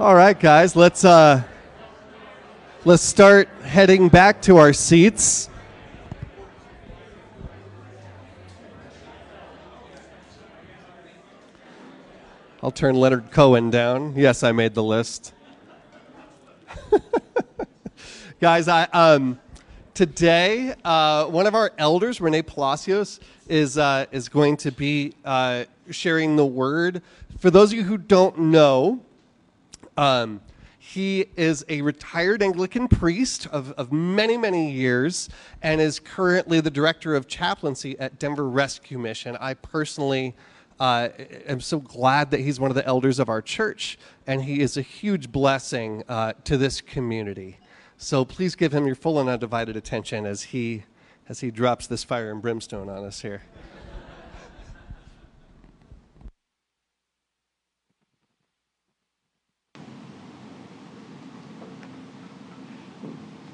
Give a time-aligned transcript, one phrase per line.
[0.00, 1.42] All right, guys, let's uh,
[2.86, 5.50] let's start heading back to our seats.
[12.62, 14.16] I'll turn Leonard Cohen down.
[14.16, 15.34] Yes, I made the list.
[18.40, 19.38] guys, I um,
[19.92, 25.64] today uh, one of our elders, Renee Palacios, is uh, is going to be uh,
[25.90, 27.02] sharing the word.
[27.38, 29.02] For those of you who don't know,
[29.96, 30.40] um,
[30.78, 35.28] he is a retired Anglican priest of, of many, many years
[35.62, 39.36] and is currently the director of chaplaincy at Denver Rescue Mission.
[39.40, 40.34] I personally
[40.80, 41.10] uh,
[41.46, 44.76] am so glad that he's one of the elders of our church, and he is
[44.76, 47.58] a huge blessing uh, to this community.
[47.96, 50.82] So please give him your full and undivided attention as he,
[51.28, 53.42] as he drops this fire and brimstone on us here.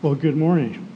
[0.01, 0.87] Well, good morning.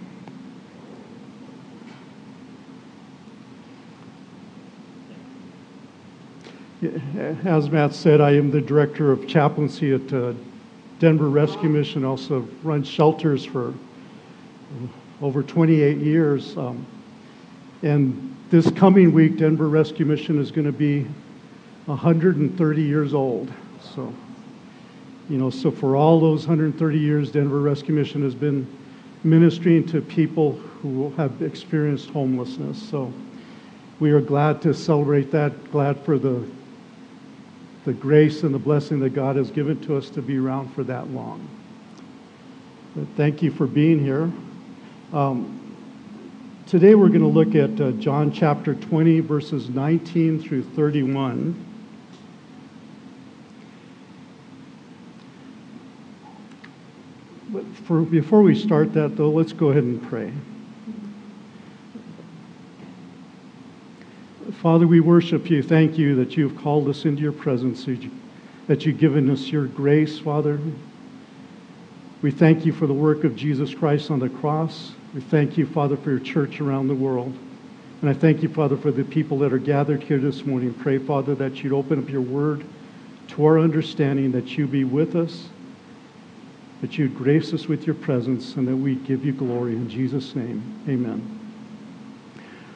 [7.45, 10.35] As Matt said, I am the director of chaplaincy at uh,
[11.01, 13.75] Denver Rescue Mission, also run shelters for
[15.21, 16.57] over 28 years.
[16.57, 16.87] Um,
[17.83, 21.09] and this coming week, Denver Rescue Mission is going to be
[21.87, 23.53] 130 years old.
[23.97, 24.15] So,
[25.29, 28.65] you know, so for all those 130 years, Denver Rescue Mission has been
[29.25, 32.83] ministering to people who have experienced homelessness.
[32.91, 33.13] So
[34.01, 36.45] we are glad to celebrate that, glad for the,
[37.85, 40.83] the grace and the blessing that God has given to us to be around for
[40.85, 41.49] that long.
[42.97, 44.31] But thank you for being here.
[45.13, 45.77] Um,
[46.67, 51.72] today we're going to look at uh, John chapter 20, verses 19 through 31.
[57.87, 60.33] For, before we start that, though, let's go ahead and pray.
[64.63, 65.63] Father, we worship you.
[65.63, 67.87] Thank you that you've called us into your presence,
[68.67, 70.59] that you've given us your grace, Father.
[72.23, 74.93] We thank you for the work of Jesus Christ on the cross.
[75.15, 77.37] We thank you, Father, for your church around the world.
[78.01, 80.73] And I thank you, Father, for the people that are gathered here this morning.
[80.75, 82.65] Pray, Father, that you'd open up your word
[83.29, 85.49] to our understanding, that you be with us
[86.83, 89.73] that you'd grace us with your presence and that we'd give you glory.
[89.73, 91.39] In Jesus' name, amen.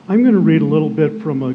[0.08, 1.48] I'm going to read a little bit from a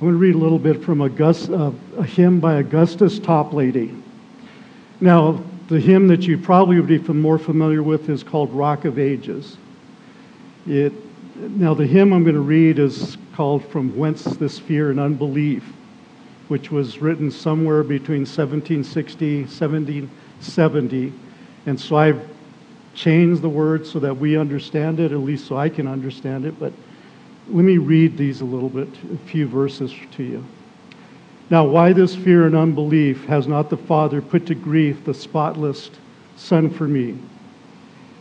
[0.00, 4.00] I'm going to read a little bit from August, uh, a hymn by Augustus Toplady.
[5.00, 9.00] Now, the hymn that you probably would be more familiar with is called Rock of
[9.00, 9.56] Ages.
[10.68, 10.92] It,
[11.36, 15.64] now, the hymn I'm going to read is called From Whence This Fear and Unbelief
[16.48, 21.12] which was written somewhere between 1760 1770
[21.66, 22.28] and so i've
[22.94, 26.58] changed the words so that we understand it at least so i can understand it
[26.58, 26.72] but
[27.50, 30.44] let me read these a little bit a few verses to you.
[31.48, 33.24] Now why this fear and unbelief?
[33.24, 35.90] Has not the father put to grief the spotless
[36.36, 37.16] son for me?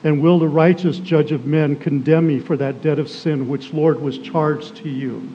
[0.05, 3.73] And will the righteous judge of men condemn me for that debt of sin which
[3.73, 5.27] lord was charged to you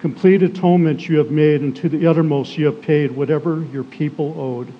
[0.00, 4.34] Complete atonement you have made, and to the uttermost you have paid whatever your people
[4.38, 4.72] owed.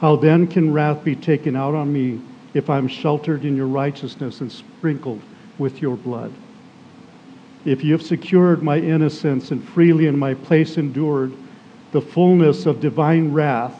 [0.00, 2.20] How then can wrath be taken out on me
[2.54, 5.20] if I'm sheltered in your righteousness and sprinkled
[5.58, 6.32] with your blood?
[7.66, 11.34] If you have secured my innocence and freely in my place endured
[11.92, 13.78] the fullness of divine wrath,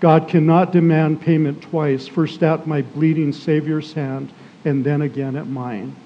[0.00, 4.30] God cannot demand payment twice, first at my bleeding Savior's hand
[4.66, 5.96] and then again at mine.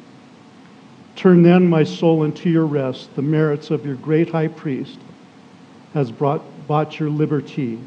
[1.17, 3.15] Turn then my soul into your rest.
[3.15, 4.99] The merits of your great high priest
[5.95, 7.79] has brought, bought your liberty.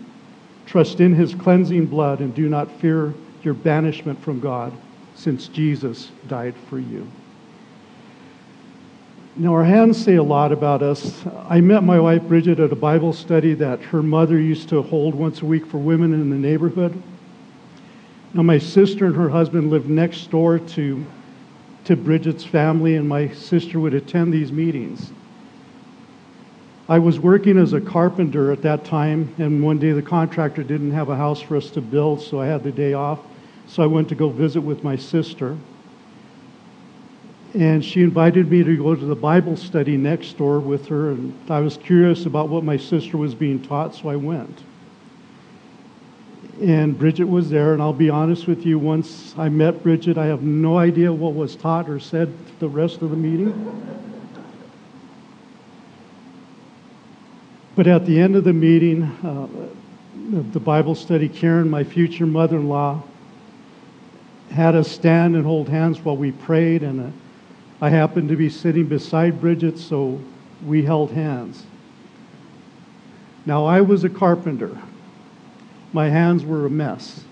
[0.65, 4.73] Trust in his cleansing blood and do not fear your banishment from God,
[5.15, 7.07] since Jesus died for you.
[9.37, 11.25] Now, our hands say a lot about us.
[11.49, 15.13] I met my wife Bridget at a Bible study that her mother used to hold
[15.13, 17.01] once a week for women in the neighborhood.
[18.33, 21.05] Now, my sister and her husband lived next door to
[21.85, 25.11] to Bridget's family, and my sister would attend these meetings.
[26.87, 30.91] I was working as a carpenter at that time, and one day the contractor didn't
[30.91, 33.19] have a house for us to build, so I had the day off.
[33.67, 35.57] So I went to go visit with my sister.
[37.55, 41.33] And she invited me to go to the Bible study next door with her, and
[41.49, 44.61] I was curious about what my sister was being taught, so I went
[46.61, 47.73] and Bridget was there.
[47.73, 51.33] And I'll be honest with you, once I met Bridget, I have no idea what
[51.33, 53.53] was taught or said the rest of the meeting.
[57.75, 59.47] But at the end of the meeting, uh,
[60.53, 63.03] the Bible study, Karen, my future mother in law,
[64.51, 67.09] had us stand and hold hands while we prayed, and uh,
[67.81, 70.21] I happened to be sitting beside Bridget, so
[70.65, 71.65] we held hands.
[73.45, 74.77] Now, I was a carpenter.
[75.95, 77.23] My hands were a mess.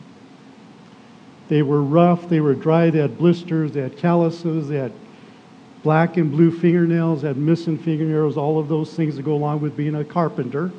[1.50, 4.94] They were rough, they were dry, they had blisters, they had calluses, they had
[5.84, 9.60] black and blue fingernails, they had missing fingernails, all of those things that go along
[9.60, 10.72] with being a carpenter.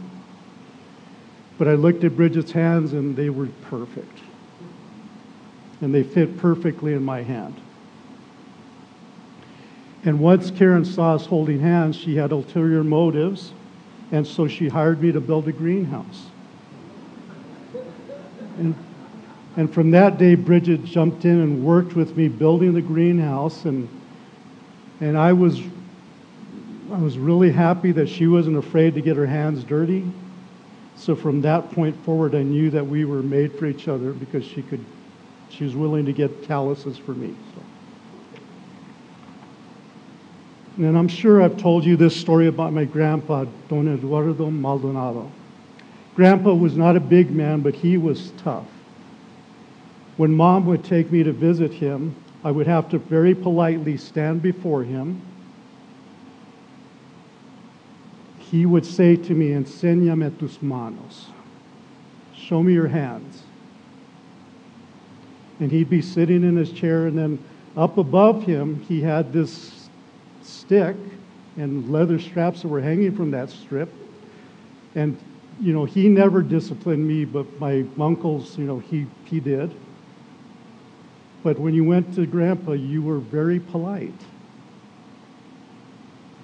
[1.59, 4.19] But I looked at Bridget's hands and they were perfect.
[5.83, 7.55] And they fit perfectly in my hand.
[10.07, 13.53] And once Karen saw us holding hands, she had ulterior motives,
[14.11, 16.29] and so she hired me to build a greenhouse.
[18.59, 18.75] And,
[19.57, 23.89] and from that day, Bridget jumped in and worked with me building the greenhouse, and,
[25.01, 25.61] and I, was,
[26.93, 30.11] I was really happy that she wasn't afraid to get her hands dirty.
[30.97, 34.45] So from that point forward, I knew that we were made for each other because
[34.45, 34.85] she could,
[35.51, 37.35] she was willing to get calluses for me.
[37.55, 37.63] So.
[40.77, 45.31] And I'm sure I've told you this story about my grandpa, Don Eduardo Maldonado.
[46.15, 48.67] Grandpa was not a big man, but he was tough.
[50.17, 52.15] When mom would take me to visit him,
[52.45, 55.21] I would have to very politely stand before him.
[58.39, 61.27] He would say to me, Enséñame tus manos.
[62.37, 63.43] Show me your hands.
[65.59, 67.43] And he'd be sitting in his chair, and then
[67.77, 69.89] up above him, he had this
[70.43, 70.97] stick
[71.57, 73.93] and leather straps that were hanging from that strip.
[74.95, 75.17] And,
[75.61, 79.75] you know, he never disciplined me, but my uncles, you know, he, he did.
[81.43, 84.15] But when you went to grandpa, you were very polite.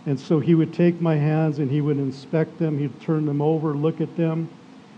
[0.07, 3.43] And so he would take my hands and he would inspect them, he'd turn them
[3.43, 4.49] over, look at them.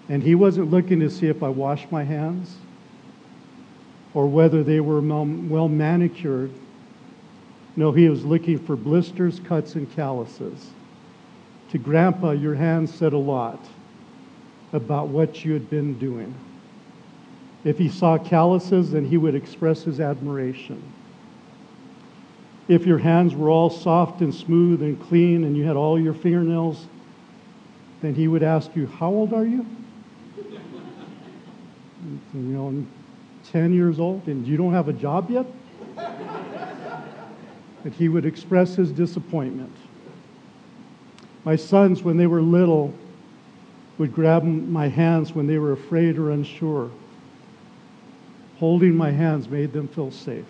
[0.09, 2.57] And he wasn't looking to see if I washed my hands
[4.15, 6.51] or whether they were well manicured.
[7.77, 10.71] No, he was looking for blisters, cuts, and calluses.
[11.71, 13.59] To Grandpa, your hands said a lot
[14.73, 16.35] about what you had been doing.
[17.65, 20.83] If he saw calluses, then he would express his admiration.
[22.69, 26.15] If your hands were all soft and smooth and clean and you had all your
[26.15, 26.87] fingernails,
[28.01, 29.67] then he would ask you, How old are you?
[32.35, 32.91] you know, I'm
[33.53, 35.47] 10 years old and you don't have a job yet?
[37.85, 39.77] that he would express his disappointment.
[41.45, 42.97] My sons, when they were little,
[44.03, 46.91] would grab my hands when they were afraid or unsure.
[48.59, 50.45] Holding my hands made them feel safe.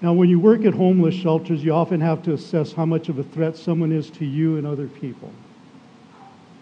[0.00, 3.18] Now, when you work at homeless shelters, you often have to assess how much of
[3.18, 5.30] a threat someone is to you and other people.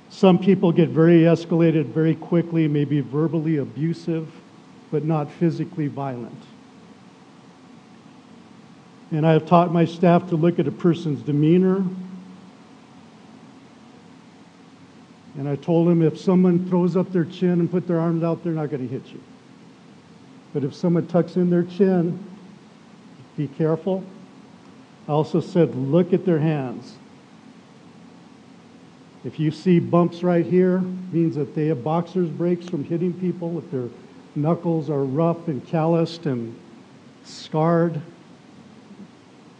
[0.08, 4.28] Some people get very escalated very quickly, maybe verbally abusive,
[4.90, 6.42] but not physically violent.
[9.12, 11.84] And I have taught my staff to look at a person's demeanor.
[15.38, 18.42] And I told them if someone throws up their chin and put their arms out,
[18.42, 19.20] they're not going to hit you.
[20.52, 22.18] But if someone tucks in their chin,
[23.36, 24.04] be careful.
[25.08, 26.96] I also said, look at their hands.
[29.24, 33.58] If you see bumps right here, means that they have boxer's breaks from hitting people.
[33.58, 33.88] If their
[34.34, 36.58] knuckles are rough and calloused and
[37.24, 38.00] scarred,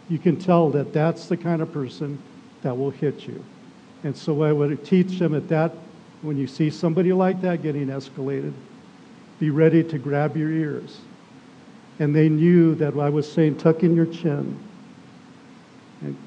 [0.09, 2.21] you can tell that that's the kind of person
[2.63, 3.43] that will hit you.
[4.03, 5.73] And so I would teach them at that,
[6.21, 8.53] when you see somebody like that getting escalated,
[9.39, 10.99] be ready to grab your ears.
[11.99, 14.57] And they knew that I was saying, tuck in your chin.
[16.01, 16.17] And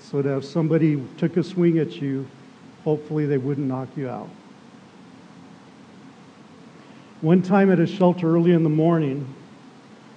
[0.00, 2.26] so that if somebody took a swing at you,
[2.84, 4.28] hopefully they wouldn't knock you out.
[7.20, 9.32] One time at a shelter early in the morning,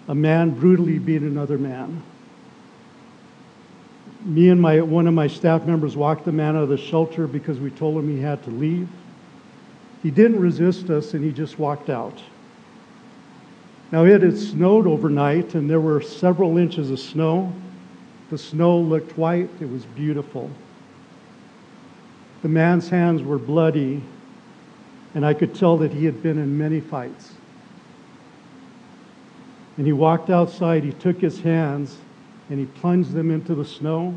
[0.08, 2.02] a man brutally beat another man.
[4.26, 7.28] Me and my, one of my staff members walked the man out of the shelter
[7.28, 8.90] because we told him he had to leave.
[10.02, 12.22] He didn't resist us and he just walked out.
[13.92, 17.54] Now, it had snowed overnight and there were several inches of snow.
[18.32, 20.50] The snow looked white, it was beautiful.
[22.42, 24.04] The man's hands were bloody,
[25.14, 27.34] and I could tell that he had been in many fights.
[29.78, 31.98] And he walked outside, he took his hands,
[32.50, 34.14] and he plunged them into the snow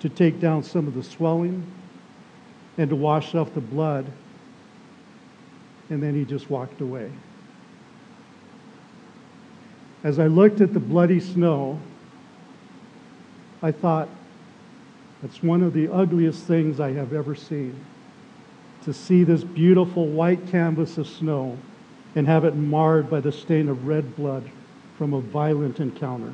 [0.00, 1.64] to take down some of the swelling
[2.78, 4.06] and to wash off the blood.
[5.90, 7.10] And then he just walked away.
[10.02, 11.78] As I looked at the bloody snow,
[13.62, 14.08] I thought,
[15.20, 17.78] that's one of the ugliest things I have ever seen.
[18.84, 21.56] To see this beautiful white canvas of snow
[22.16, 24.50] and have it marred by the stain of red blood
[24.98, 26.32] from a violent encounter.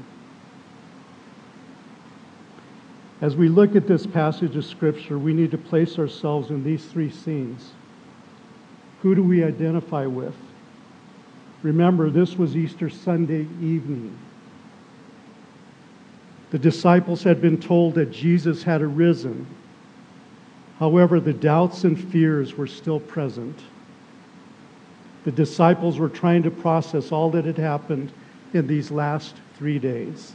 [3.21, 6.85] As we look at this passage of Scripture, we need to place ourselves in these
[6.87, 7.73] three scenes.
[9.03, 10.35] Who do we identify with?
[11.63, 14.17] Remember, this was Easter Sunday evening.
[16.51, 19.47] The disciples had been told that Jesus had arisen.
[20.79, 23.59] However, the doubts and fears were still present.
[25.25, 28.13] The disciples were trying to process all that had happened
[28.55, 30.35] in these last three days.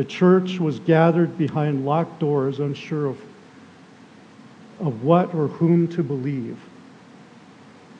[0.00, 3.18] The church was gathered behind locked doors, unsure of,
[4.78, 6.58] of what or whom to believe.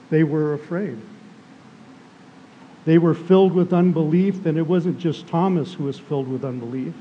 [0.08, 0.96] They were afraid.
[2.86, 6.94] They were filled with unbelief, and it wasn't just Thomas who was filled with unbelief.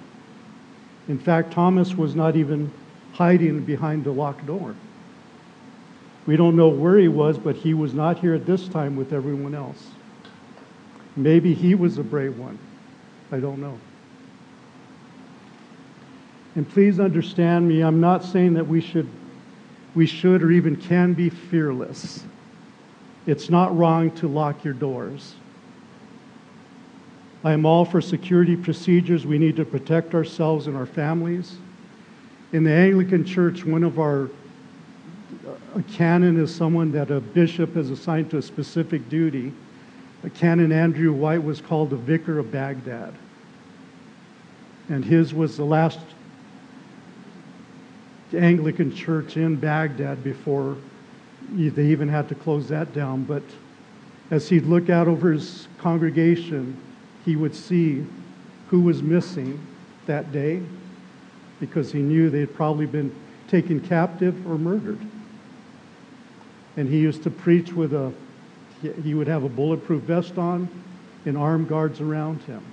[1.08, 2.70] In fact, Thomas was not even
[3.14, 4.76] hiding behind the locked door.
[6.26, 9.14] We don't know where he was, but he was not here at this time with
[9.14, 9.92] everyone else.
[11.16, 12.60] Maybe he was a brave one.
[13.32, 13.80] I don't know.
[16.56, 19.08] And please understand me, I'm not saying that we should
[19.96, 22.24] we should or even can be fearless.
[23.26, 25.36] It's not wrong to lock your doors.
[27.44, 29.26] I am all for security procedures.
[29.26, 31.58] We need to protect ourselves and our families.
[32.52, 34.30] In the Anglican Church, one of our
[35.76, 39.54] a canon is someone that a bishop is assigned to a specific duty.
[40.24, 43.14] A canon Andrew White was called the vicar of Baghdad.
[44.90, 46.00] And his was the last
[48.34, 50.78] Anglican church in Baghdad before
[51.52, 53.24] they even had to close that down.
[53.24, 53.44] But
[54.32, 56.78] as he'd look out over his congregation,
[57.26, 58.06] he would see
[58.70, 59.60] who was missing
[60.06, 60.62] that day
[61.60, 63.14] because he knew they had probably been
[63.48, 65.00] taken captive or murdered.
[66.78, 68.14] And he used to preach with a,
[69.04, 70.70] he would have a bulletproof vest on
[71.26, 72.64] and armed guards around him.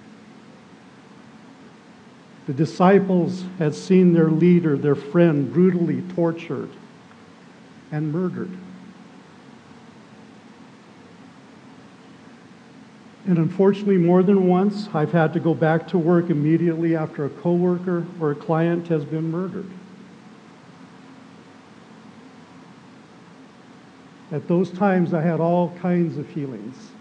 [2.47, 6.71] The disciples had seen their leader, their friend, brutally tortured
[7.91, 8.57] and murdered.
[13.27, 17.29] And unfortunately, more than once, I've had to go back to work immediately after a
[17.29, 19.69] coworker or a client has been murdered.
[24.31, 26.93] At those times, I had all kinds of feelings.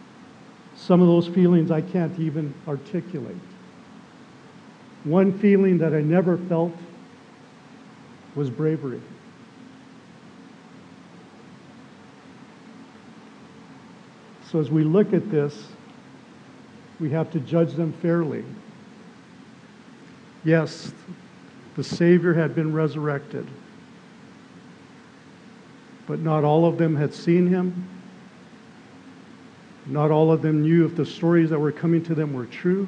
[0.76, 3.38] Some of those feelings I can't even articulate.
[5.06, 6.74] One feeling that I never felt
[8.36, 9.02] was bravery.
[14.52, 15.68] So, as we look at this,
[17.00, 18.44] we have to judge them fairly.
[20.44, 20.92] Yes,
[21.76, 23.48] the Savior had been resurrected,
[26.08, 27.90] but not all of them had seen him.
[29.86, 32.88] Not all of them knew if the stories that were coming to them were true.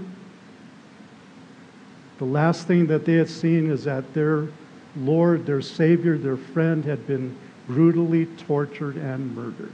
[2.18, 4.48] The last thing that they had seen is that their
[4.96, 9.74] Lord, their Savior, their friend had been brutally tortured and murdered.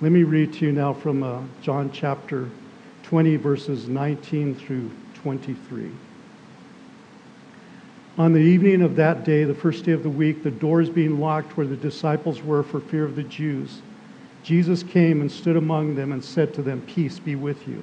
[0.00, 2.48] Let me read to you now from uh, John chapter
[3.04, 5.90] 20, verses 19 through 23.
[8.16, 11.18] On the evening of that day, the first day of the week, the doors being
[11.18, 13.82] locked where the disciples were for fear of the Jews,
[14.44, 17.82] Jesus came and stood among them and said to them, Peace be with you.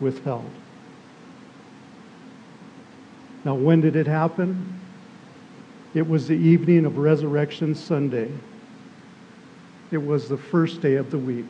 [0.00, 0.50] withheld.
[3.44, 4.78] Now, when did it happen?
[5.94, 8.30] It was the evening of Resurrection Sunday.
[9.90, 11.46] It was the first day of the week.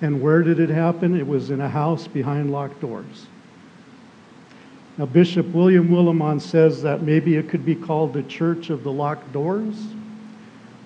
[0.00, 1.18] And where did it happen?
[1.18, 3.26] It was in a house behind locked doors.
[4.96, 8.90] Now, Bishop William Willimon says that maybe it could be called the Church of the
[8.90, 9.76] Locked Doors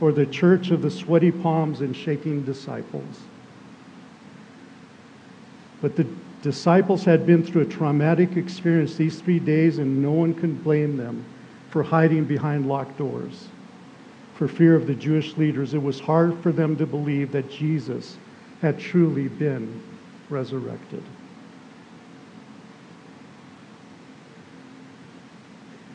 [0.02, 3.20] or the Church of the Sweaty Palms and Shaking Disciples.
[5.82, 6.06] But the
[6.42, 10.96] disciples had been through a traumatic experience these three days, and no one can blame
[10.96, 11.24] them
[11.70, 13.48] for hiding behind locked doors.
[14.34, 18.16] For fear of the Jewish leaders, it was hard for them to believe that Jesus
[18.60, 19.82] had truly been
[20.30, 21.02] resurrected.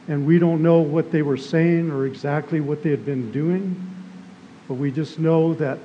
[0.10, 3.76] And we don't know what they were saying or exactly what they had been doing,
[4.68, 5.80] but we just know that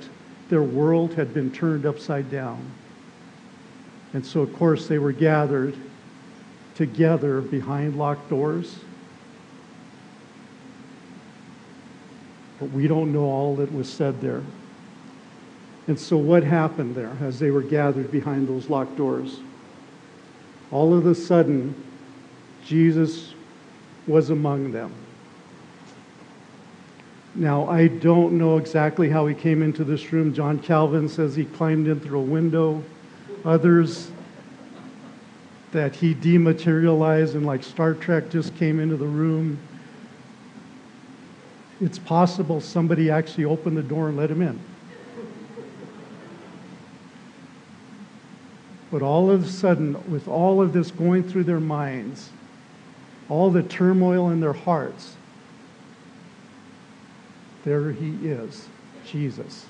[0.49, 2.65] their world had been turned upside down.
[4.13, 5.75] And so, of course, they were gathered
[6.75, 8.75] together behind locked doors.
[12.59, 14.43] But we don't know all that was said there.
[15.87, 19.39] And so, what happened there as they were gathered behind those locked doors?
[20.71, 21.75] All of a sudden,
[22.65, 23.33] Jesus
[24.07, 24.93] was among them.
[27.35, 30.33] Now, I don't know exactly how he came into this room.
[30.33, 32.83] John Calvin says he climbed in through a window.
[33.45, 34.09] Others,
[35.71, 39.57] that he dematerialized and, like Star Trek, just came into the room.
[41.81, 44.59] It's possible somebody actually opened the door and let him in.
[48.91, 52.29] But all of a sudden, with all of this going through their minds,
[53.27, 55.15] all the turmoil in their hearts,
[57.65, 58.67] there he is,
[59.05, 59.65] Jesus.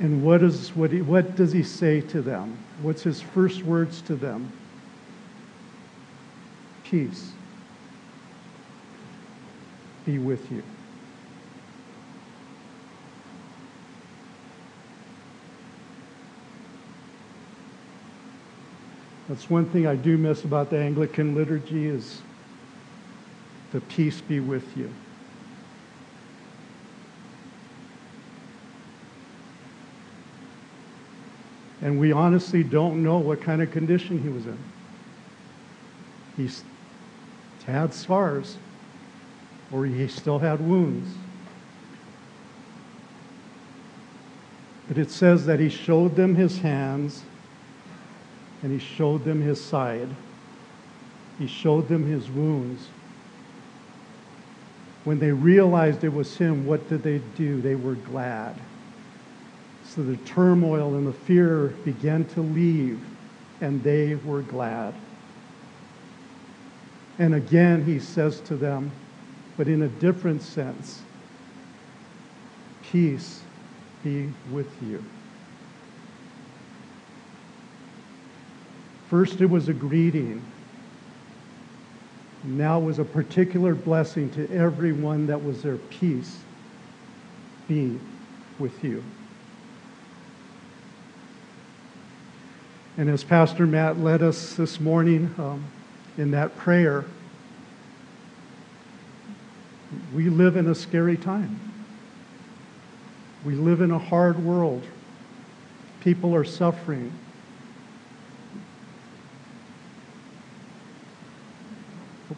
[0.00, 2.56] And what, is, what, he, what does he say to them?
[2.82, 4.52] What's his first words to them?
[6.84, 7.32] Peace
[10.06, 10.62] be with you.
[19.28, 22.22] That's one thing I do miss about the Anglican liturgy is
[23.72, 24.90] the peace be with you.
[31.80, 34.58] And we honestly don't know what kind of condition he was in.
[36.36, 36.48] He
[37.66, 38.56] had scars,
[39.72, 41.14] or he still had wounds.
[44.88, 47.22] But it says that he showed them his hands
[48.62, 50.08] and he showed them his side.
[51.38, 52.88] He showed them his wounds.
[55.04, 57.60] When they realized it was him, what did they do?
[57.60, 58.56] They were glad.
[59.88, 63.00] So the turmoil and the fear began to leave,
[63.62, 64.94] and they were glad.
[67.18, 68.90] And again, he says to them,
[69.56, 71.02] but in a different sense,
[72.82, 73.40] peace
[74.04, 75.02] be with you.
[79.08, 80.42] First, it was a greeting.
[82.44, 86.38] Now was a particular blessing to everyone that was their peace
[87.66, 87.98] be
[88.58, 89.02] with you.
[92.98, 95.64] And as Pastor Matt led us this morning um,
[96.16, 97.04] in that prayer,
[100.12, 101.60] we live in a scary time.
[103.44, 104.84] We live in a hard world.
[106.00, 107.12] People are suffering.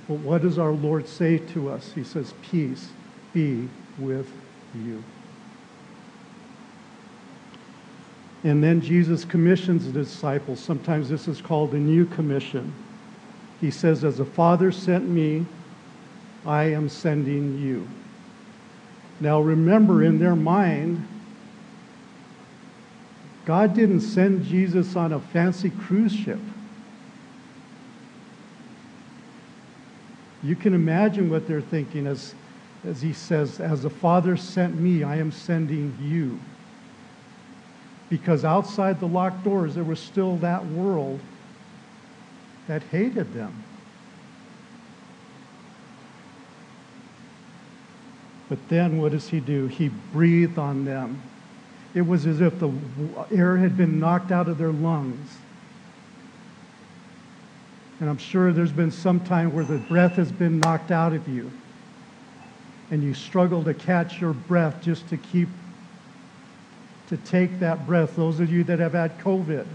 [0.07, 1.93] But what does our Lord say to us?
[1.95, 2.91] He says, Peace
[3.33, 3.67] be
[3.99, 4.31] with
[4.75, 5.03] you.
[8.43, 10.61] And then Jesus commissions the disciples.
[10.61, 12.73] Sometimes this is called the new commission.
[13.61, 15.45] He says, As the Father sent me,
[16.47, 17.87] I am sending you.
[19.21, 21.07] Now remember, in their mind,
[23.45, 26.39] God didn't send Jesus on a fancy cruise ship.
[30.43, 32.35] You can imagine what they're thinking as,
[32.87, 36.41] as he says, As the Father sent me, I am sending you.
[38.11, 41.21] Because outside the locked doors, there was still that world
[42.67, 43.65] that hated them.
[48.51, 49.69] But then what does he do?
[49.69, 51.23] He breathed on them.
[51.95, 52.73] It was as if the
[53.31, 55.39] air had been knocked out of their lungs.
[58.01, 61.29] And I'm sure there's been some time where the breath has been knocked out of
[61.29, 61.51] you.
[62.91, 65.49] And you struggle to catch your breath just to keep,
[67.11, 68.17] to take that breath.
[68.17, 69.67] Those of you that have had COVID.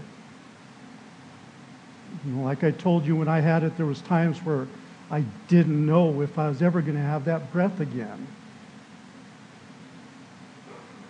[2.26, 4.66] Like I told you when I had it, there was times where
[5.10, 8.26] I didn't know if I was ever going to have that breath again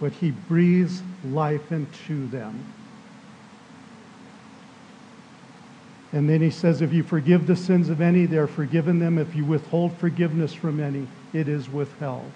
[0.01, 2.65] but he breathes life into them.
[6.13, 9.19] And then he says, If you forgive the sins of any, they are forgiven them.
[9.19, 12.31] If you withhold forgiveness from any, it is withheld.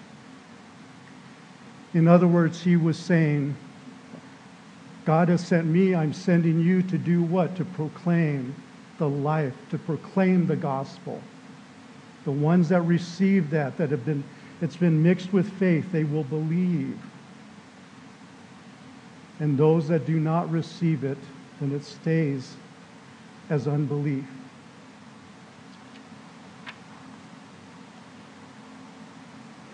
[1.93, 3.55] In other words, he was saying,
[5.11, 7.57] God has sent me, I'm sending you to do what?
[7.57, 8.55] To proclaim
[8.97, 11.21] the life, to proclaim the gospel.
[12.23, 14.23] The ones that receive that, that have been,
[14.61, 16.97] it's been mixed with faith, they will believe
[19.41, 21.17] and those that do not receive it,
[21.59, 22.55] then it stays
[23.49, 24.23] as unbelief.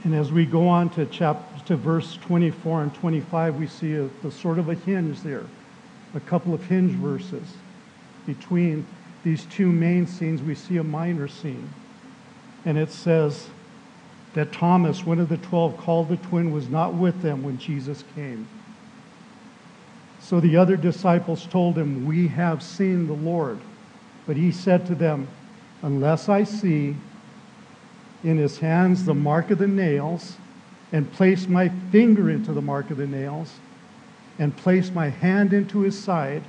[0.07, 4.07] And as we go on to, chap- to verse 24 and 25, we see a,
[4.23, 5.43] the sort of a hinge there,
[6.15, 7.45] a couple of hinge verses.
[8.25, 8.87] Between
[9.25, 11.69] these two main scenes, we see a minor scene.
[12.63, 13.49] And it says
[14.33, 18.05] that Thomas, one of the twelve, called the twin, was not with them when Jesus
[18.15, 18.47] came.
[20.21, 23.59] So the other disciples told him, We have seen the Lord.
[24.25, 25.27] But he said to them,
[25.81, 26.95] Unless I see
[28.23, 30.37] in his hands the mark of the nails,
[30.91, 33.53] and place my finger into the mark of the nails,
[34.39, 36.43] and place my hand into his side,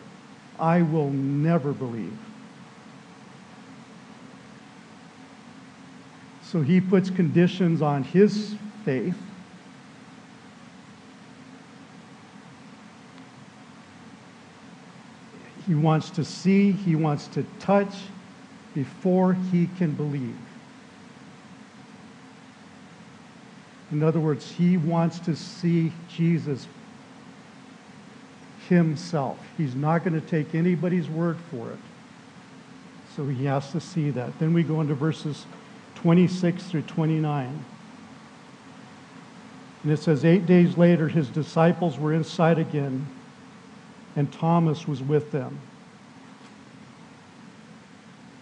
[0.58, 2.18] I will never believe.
[6.42, 8.54] So he puts conditions on his
[8.84, 9.18] faith.
[15.66, 17.94] He wants to see, he wants to touch
[18.74, 20.36] before he can believe.
[23.90, 26.66] In other words, he wants to see Jesus
[28.68, 29.38] himself.
[29.56, 31.78] He's not going to take anybody's word for it.
[33.16, 34.38] So he has to see that.
[34.38, 35.46] Then we go into verses
[35.96, 37.64] 26 through 29.
[39.82, 43.06] And it says, Eight days later, his disciples were inside again,
[44.16, 45.58] and Thomas was with them.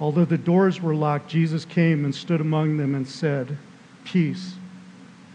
[0.00, 3.56] Although the doors were locked, Jesus came and stood among them and said,
[4.04, 4.54] Peace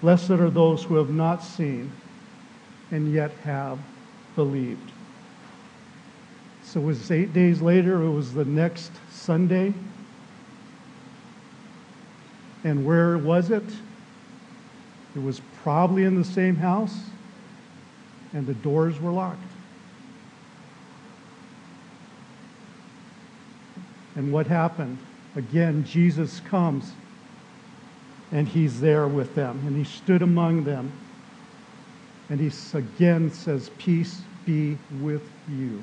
[0.00, 1.92] Blessed are those who have not seen
[2.90, 3.78] and yet have
[4.34, 4.90] believed.
[6.64, 9.74] So it was eight days later, it was the next Sunday.
[12.64, 13.64] And where was it?
[15.14, 16.96] It was probably in the same house,
[18.32, 19.40] and the doors were locked.
[24.14, 24.98] And what happened?
[25.36, 26.92] Again, Jesus comes
[28.32, 29.62] and he's there with them.
[29.66, 30.92] And he stood among them.
[32.28, 35.82] And he again says, Peace be with you.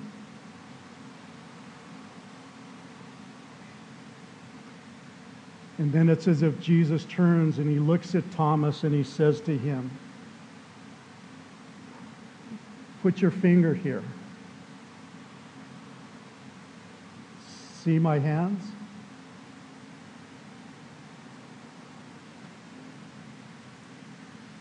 [5.78, 9.42] And then it's as if Jesus turns and he looks at Thomas and he says
[9.42, 9.92] to him,
[13.04, 14.04] Put your finger here.
[17.84, 18.64] See my hands?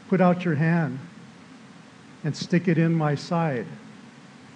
[0.09, 0.99] Put out your hand
[2.25, 3.67] and stick it in my side.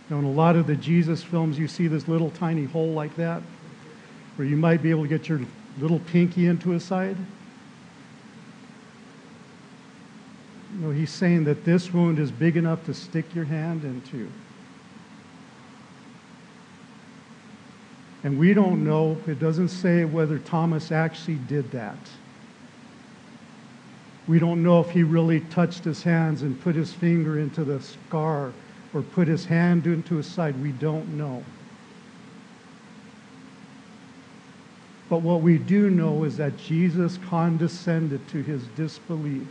[0.09, 3.15] Now, in a lot of the Jesus films, you see this little tiny hole like
[3.17, 3.43] that,
[4.37, 5.41] where you might be able to get your
[5.79, 7.17] little pinky into his side.
[10.75, 14.31] You know, he's saying that this wound is big enough to stick your hand into.
[18.23, 21.99] And we don't know, it doesn't say whether Thomas actually did that.
[24.29, 27.81] We don't know if he really touched his hands and put his finger into the
[27.81, 28.53] scar
[28.93, 30.61] or put his hand into his side.
[30.63, 31.45] We don't know.
[35.09, 39.49] But what we do know is that Jesus condescended to his disbelief.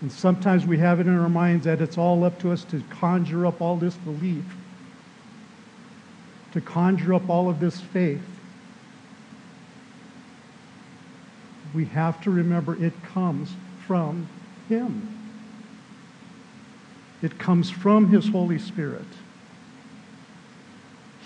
[0.00, 2.82] And sometimes we have it in our minds that it's all up to us to
[2.90, 4.44] conjure up all this belief,
[6.52, 8.22] to conjure up all of this faith.
[11.74, 13.54] We have to remember it comes
[13.86, 14.28] from
[14.68, 15.18] Him.
[17.22, 19.06] It comes from His Holy Spirit.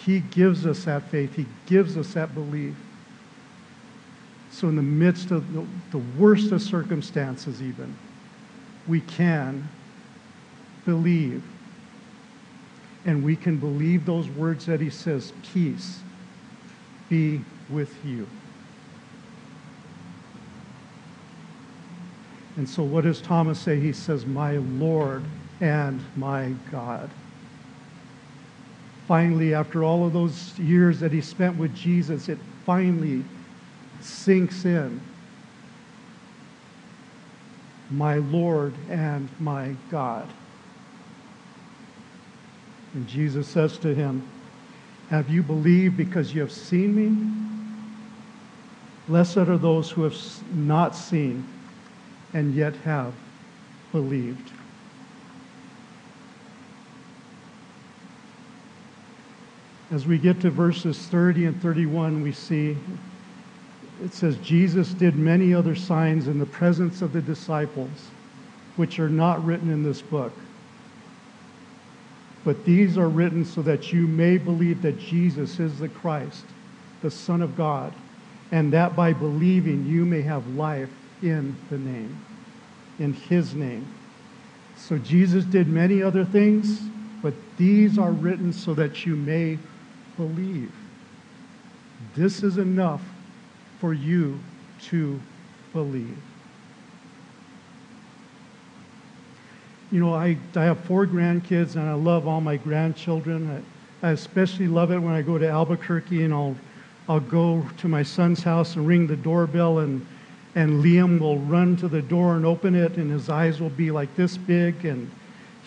[0.05, 2.77] He gives us that faith, He gives us that belief.
[4.51, 5.53] So, in the midst of
[5.91, 7.95] the, worst of circumstances, even,
[8.87, 9.69] we can
[10.85, 11.43] believe.
[13.05, 16.01] And we can believe those words that He says, Peace
[17.09, 18.27] be with you.
[22.57, 23.79] And so, what does Thomas say?
[23.79, 25.23] He says, My Lord
[25.61, 27.11] and my God.
[29.07, 33.23] Finally, after all of those years that he spent with Jesus, it finally
[34.01, 35.01] sinks in.
[37.91, 40.27] My Lord and my God.
[42.95, 44.27] And Jesus says to him,
[45.11, 47.43] Have you believed because you have seen me?
[49.07, 50.17] Blessed are those who have
[50.53, 51.47] not seen
[52.37, 53.15] and yet have
[53.93, 54.51] believed.
[59.91, 62.77] As we get to verses 30 and 31, we see
[64.05, 68.11] it says, Jesus did many other signs in the presence of the disciples,
[68.77, 70.35] which are not written in this book.
[72.45, 76.45] But these are written so that you may believe that Jesus is the Christ,
[77.01, 77.95] the Son of God,
[78.53, 80.91] and that by believing you may have life
[81.23, 82.25] in the name,
[82.99, 83.87] in his name.
[84.77, 86.81] So Jesus did many other things,
[87.23, 89.59] but these are written so that you may
[90.17, 90.73] believe.
[92.15, 93.03] This is enough
[93.81, 94.39] for you
[94.83, 95.21] to
[95.73, 96.17] believe.
[99.91, 103.63] You know, I, I have four grandkids and I love all my grandchildren.
[104.03, 106.57] I, I especially love it when I go to Albuquerque and I'll,
[107.09, 110.07] I'll go to my son's house and ring the doorbell and,
[110.57, 113.93] and Liam will run to the door and open it and his eyes will be
[113.93, 115.09] like this big and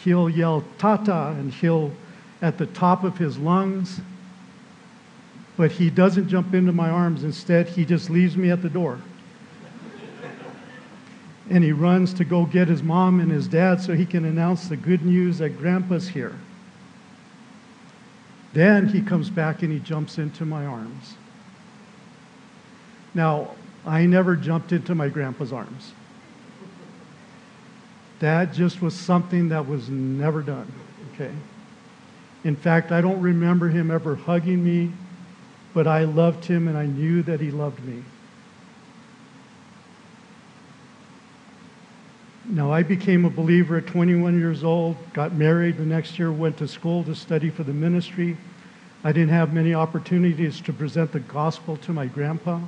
[0.04, 1.94] he'll yell tata and he'll
[2.42, 4.02] at the top of his lungs
[5.60, 7.26] but he doesn't jump into my arms.
[7.26, 8.98] Instead, he just leaves me at the door.
[11.50, 14.70] and he runs to go get his mom and his dad so he can announce
[14.70, 16.34] the good news that grandpa's here.
[18.54, 21.16] Then he comes back and he jumps into my arms.
[23.14, 23.52] Now,
[23.86, 25.94] I never jumped into my grandpa's arms.
[28.20, 30.72] That just was something that was never done,
[31.14, 31.32] okay?
[32.44, 34.92] In fact, I don't remember him ever hugging me
[35.74, 38.04] but I loved him and I knew that he loved me.
[42.46, 46.58] Now, I became a believer at 21 years old, got married the next year, went
[46.58, 48.38] to school to study for the ministry.
[49.04, 52.60] I didn't have many opportunities to present the gospel to my grandpa,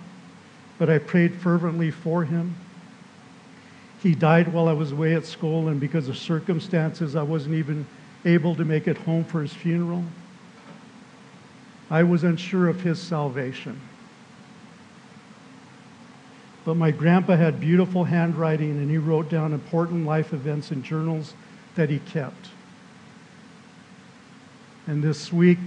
[0.81, 2.55] but I prayed fervently for him.
[4.01, 7.85] He died while I was away at school, and because of circumstances, I wasn't even
[8.25, 10.03] able to make it home for his funeral.
[11.91, 13.79] I was unsure of his salvation.
[16.65, 21.35] But my grandpa had beautiful handwriting and he wrote down important life events in journals
[21.75, 22.47] that he kept.
[24.87, 25.59] And this week,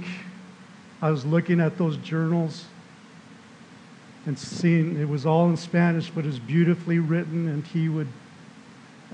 [1.00, 2.64] I was looking at those journals
[4.26, 8.08] and seeing it was all in Spanish, but it was beautifully written, and he would,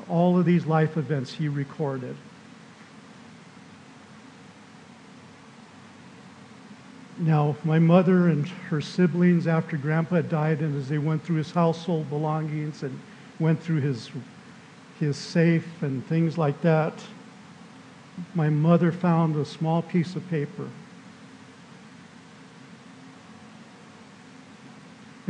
[0.09, 2.16] all of these life events he recorded.
[7.18, 11.51] Now, my mother and her siblings, after Grandpa died, and as they went through his
[11.51, 12.99] household belongings and
[13.38, 14.11] went through his,
[14.99, 17.03] his safe and things like that,
[18.35, 20.66] my mother found a small piece of paper.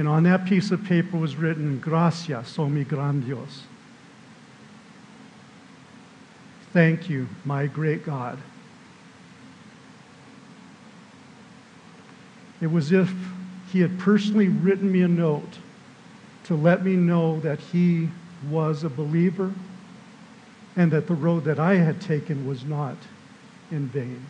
[0.00, 2.86] And on that piece of paper was written, Gracias, oh mi.
[6.72, 8.38] Thank you, my great God.
[12.62, 13.12] It was if
[13.70, 15.58] he had personally written me a note
[16.44, 18.08] to let me know that he
[18.48, 19.52] was a believer
[20.76, 22.96] and that the road that I had taken was not
[23.70, 24.24] in vain.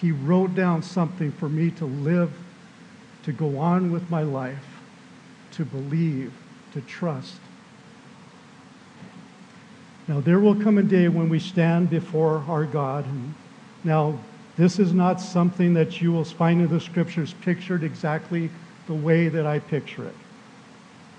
[0.00, 2.30] He wrote down something for me to live,
[3.24, 4.64] to go on with my life,
[5.52, 6.32] to believe,
[6.72, 7.36] to trust.
[10.06, 13.06] Now, there will come a day when we stand before our God.
[13.84, 14.18] Now,
[14.56, 18.50] this is not something that you will find in the scriptures pictured exactly
[18.86, 20.14] the way that I picture it.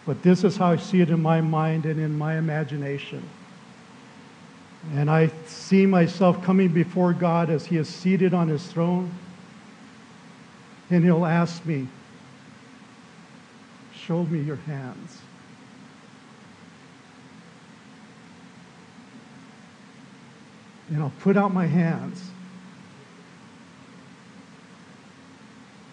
[0.05, 3.27] But this is how I see it in my mind and in my imagination.
[4.93, 9.11] And I see myself coming before God as He is seated on His throne.
[10.89, 11.87] And He'll ask me,
[13.95, 15.19] Show me your hands.
[20.89, 22.29] And I'll put out my hands.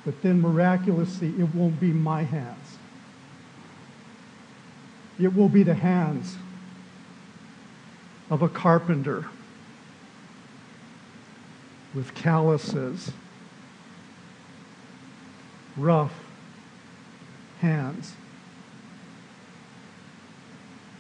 [0.05, 2.77] But then miraculously, it won't be my hands.
[5.19, 6.37] It will be the hands
[8.29, 9.27] of a carpenter
[11.95, 13.13] with calluses,
[15.77, 16.13] rough
[17.61, 18.13] hands.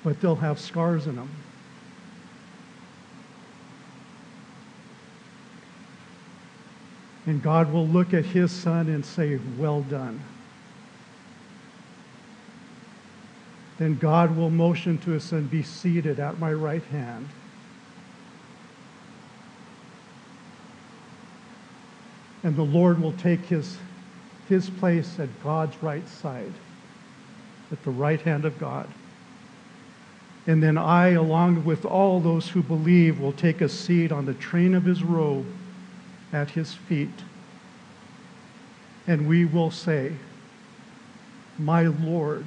[0.05, 1.31] But they'll have scars in them.
[7.27, 10.21] And God will look at his son and say, Well done.
[13.79, 17.29] Then God will motion to his son, Be seated at my right hand.
[22.43, 23.77] And the Lord will take his,
[24.53, 26.53] his place at God's right side,
[27.73, 28.87] at the right hand of God.
[30.47, 34.35] And then I, along with all those who believe, will take a seat on the
[34.35, 35.47] train of his robe
[36.35, 37.09] at his feet.
[39.07, 40.13] And we will say,
[41.59, 42.45] My Lord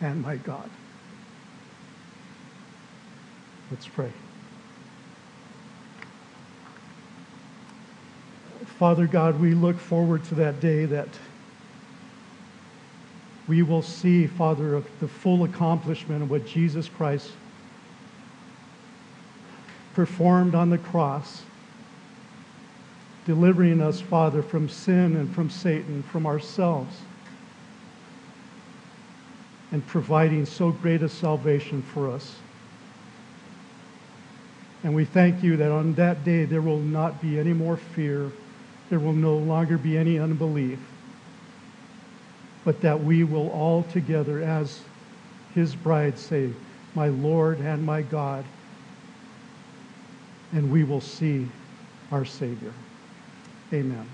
[0.00, 0.70] and my God.
[3.72, 4.12] Let's pray.
[8.78, 11.08] Father God, we look forward to that day that
[13.48, 17.32] we will see, Father, the full accomplishment of what Jesus Christ
[19.94, 21.42] performed on the cross,
[23.26, 27.00] delivering us, Father, from sin and from Satan, from ourselves,
[29.72, 32.36] and providing so great a salvation for us.
[34.84, 38.30] And we thank you that on that day there will not be any more fear,
[38.90, 40.78] there will no longer be any unbelief
[42.68, 44.82] but that we will all together, as
[45.54, 46.50] his bride, say,
[46.94, 48.44] My Lord and my God,
[50.52, 51.48] and we will see
[52.12, 52.74] our Savior.
[53.72, 54.06] Amen.